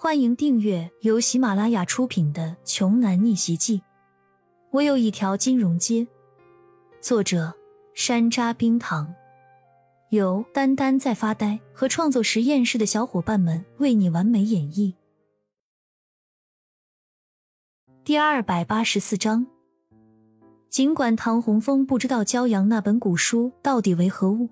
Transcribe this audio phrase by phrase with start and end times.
[0.00, 3.78] 欢迎订阅由喜马拉雅出品的《穷男逆袭记》。
[4.70, 6.06] 我有一条金融街，
[7.00, 7.52] 作者
[7.94, 9.12] 山楂冰糖，
[10.10, 14.94] 由丹丹在发呆和创作实验室的小伙伴们为你完美演绎。
[18.04, 19.48] 第二百八十四章。
[20.70, 24.48] 尽管唐洪峰不知道骄阳那本古书到底为何物，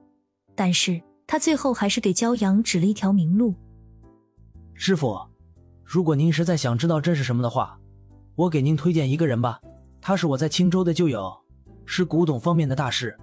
[0.56, 3.54] 但是他最后还是给骄阳指了一条明路。
[4.74, 5.16] 师傅。
[5.88, 7.78] 如果您实在想知道这是什么的话，
[8.34, 9.60] 我给您推荐一个人吧。
[10.00, 11.32] 他是我在青州的旧友，
[11.84, 13.16] 是古董方面的大师，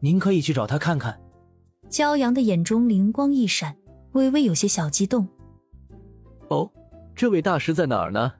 [0.00, 1.18] 您可以去找他看看。
[1.88, 3.74] 骄阳的眼中灵光一闪，
[4.12, 5.26] 微微有些小激动。
[6.48, 6.70] 哦，
[7.14, 8.30] 这位大师在哪儿呢？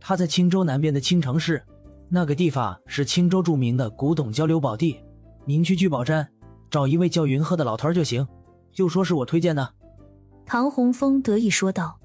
[0.00, 1.62] 他在青州南边的青城市，
[2.08, 5.00] 那个地方是青州著名的古董交流宝地。
[5.44, 6.28] 您去聚宝斋
[6.68, 8.26] 找一位叫云鹤的老头就行，
[8.72, 9.72] 就说是我推荐的。
[10.44, 12.01] 唐洪峰得意说道。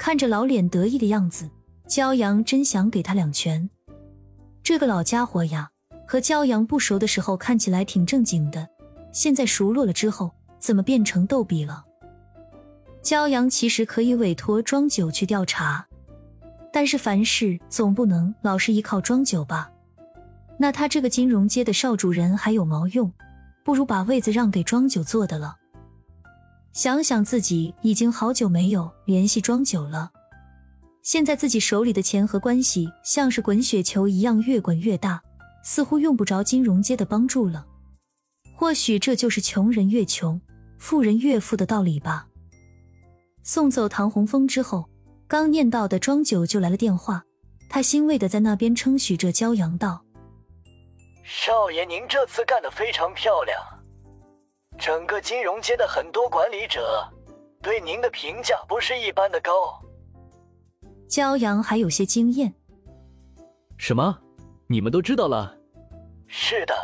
[0.00, 1.50] 看着老脸得意的样子，
[1.86, 3.68] 骄阳真想给他两拳。
[4.62, 5.68] 这个老家伙呀，
[6.08, 8.66] 和骄阳不熟的时候看起来挺正经的，
[9.12, 11.84] 现在熟络了之后，怎么变成逗比了？
[13.02, 15.86] 骄阳其实可以委托庄九去调查，
[16.72, 19.70] 但是凡事总不能老是依靠庄九吧？
[20.56, 23.12] 那他这个金融街的少主人还有毛用？
[23.62, 25.58] 不如把位子让给庄九坐的了。
[26.72, 30.12] 想想自己已经好久没有联系庄九了，
[31.02, 35.20] 现在自己手里的钱和关系像是滚雪球一样越滚越大，
[35.64, 37.66] 似乎用不着金融街的帮助了。
[38.54, 40.40] 或许这就是穷人越穷，
[40.78, 42.28] 富人越富的道理吧。
[43.42, 44.88] 送走唐洪峰之后，
[45.26, 47.24] 刚念到的庄九就来了电话，
[47.68, 50.04] 他欣慰的在那边称许着骄阳道
[51.24, 53.58] ：“少爷，您这次干得非常漂亮。”
[54.80, 57.06] 整个金融街的很多管理者
[57.60, 59.78] 对您的评价不是一般的高。
[61.06, 62.50] 骄阳还有些惊艳。
[63.76, 64.18] 什么？
[64.66, 65.54] 你们都知道了？
[66.26, 66.74] 是的，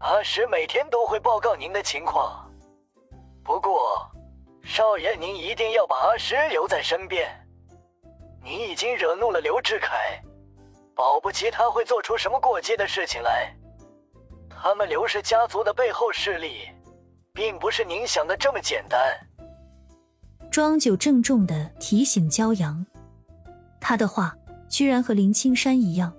[0.00, 2.46] 阿石每天都会报告您的情况。
[3.42, 4.06] 不过，
[4.62, 7.26] 少爷您一定要把阿石留在身边。
[8.44, 10.22] 你已经惹怒了刘志凯，
[10.94, 13.50] 保不齐他会做出什么过激的事情来。
[14.50, 16.68] 他们刘氏家族的背后势力。
[17.32, 19.00] 并不是您想的这么简单。
[20.50, 22.84] 庄九郑重的提醒骄阳，
[23.80, 24.36] 他的话
[24.68, 26.12] 居然和林青山一样，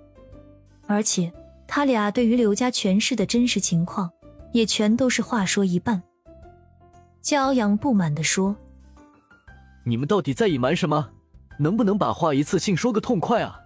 [0.86, 1.32] 而且
[1.68, 4.10] 他俩对于刘家权势的真实情况，
[4.52, 6.02] 也全都是话说一半。
[7.22, 8.56] 骄阳不满的说
[9.86, 11.10] ：“你们到底在隐瞒什么？
[11.60, 13.60] 能不能把话一次性说个痛快啊？”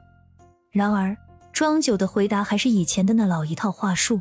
[0.70, 1.16] 然而，
[1.50, 4.20] 庄九的回答还是以前的那老一套话术：“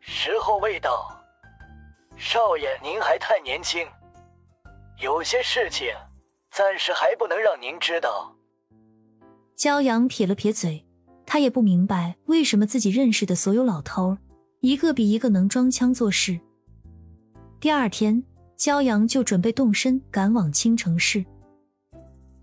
[0.00, 1.14] 时候未到。”
[2.20, 3.86] 少爷，您还太年轻，
[5.00, 5.86] 有些事情
[6.50, 8.34] 暂时还不能让您知道。
[9.56, 10.84] 骄阳撇了撇嘴，
[11.24, 14.18] 他也不明白为什么自己认识的所有老头
[14.60, 16.40] 一个比一个能装腔作势。
[17.60, 18.24] 第二天，
[18.58, 21.24] 骄阳就准备动身赶往青城市。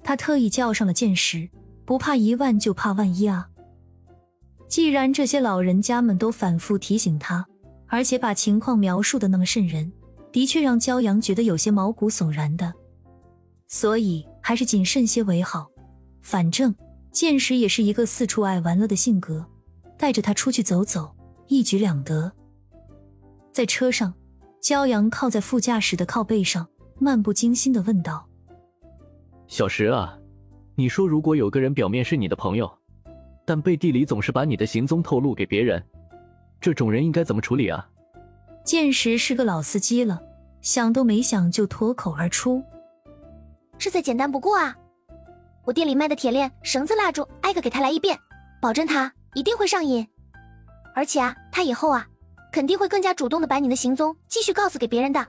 [0.02, 1.50] 他特意叫上了剑石，
[1.84, 3.50] 不怕一万就怕万一啊！
[4.70, 7.46] 既然这些老人家们都反复提醒他。
[7.88, 9.92] 而且把情况描述的那么瘆人，
[10.32, 12.74] 的确让骄阳觉得有些毛骨悚然的，
[13.68, 15.70] 所以还是谨慎些为好。
[16.22, 16.76] 反正
[17.12, 19.46] 剑石也是一个四处爱玩乐的性格，
[19.98, 21.16] 带着他出去走走，
[21.48, 22.32] 一举两得。
[23.52, 24.14] 在车上，
[24.62, 26.68] 骄阳靠在副驾驶的靠背上，
[27.00, 28.28] 漫不经心的问道
[29.48, 30.18] ：“小石啊，
[30.76, 32.70] 你说如果有个人表面是你的朋友，
[33.46, 35.82] 但背地里总是把你的行踪透露给别人。”
[36.66, 37.88] 这种人应该怎么处理啊？
[38.64, 40.20] 见识是个老司机了，
[40.64, 42.64] 想都没想就脱口而出
[43.78, 44.76] ：“这再简单不过啊！
[45.64, 48.18] 我店里卖的铁链、绳子、蜡烛，挨个给他来一遍，
[48.60, 50.08] 保证他一定会上瘾。
[50.96, 52.08] 而且啊，他以后啊，
[52.52, 55.24] 肯定会更加主动的把你的行踪继续告诉给别人的。”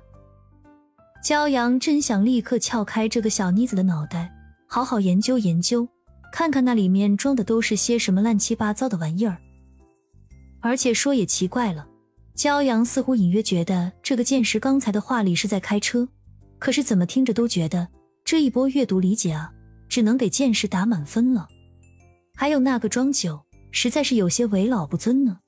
[1.22, 4.32] 骄阳真想立刻撬开这个小妮子的脑袋，
[4.66, 5.86] 好好研究研究，
[6.32, 9.36] 看看那里面装的都是些什么乱七八糟的玩意儿。
[10.66, 11.86] 而且说也奇怪了，
[12.34, 16.08] 骄阳似乎隐约觉得这个剑石刚才的话里是在开车，
[16.58, 17.86] 可是怎么听着都觉得
[18.24, 19.52] 这一波阅读理解啊，
[19.88, 21.46] 只能给剑石打满分了。
[22.34, 25.38] 还有那个庄九，实在是有些为老不尊呢。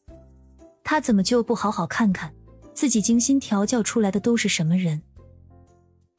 [0.85, 2.32] 他怎么就不好好看看
[2.73, 5.03] 自己精心调教出来的都是什么人？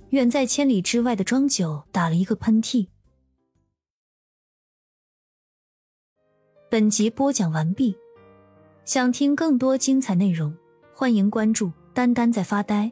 [0.09, 2.89] 远在千里之外的庄九打了一个喷嚏。
[6.69, 7.95] 本集播讲完毕。
[8.91, 10.51] 想听更多精彩内容，
[10.95, 12.91] 欢迎关注“丹丹在发呆”。